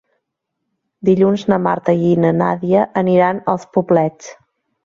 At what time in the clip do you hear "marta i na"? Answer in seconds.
1.67-2.33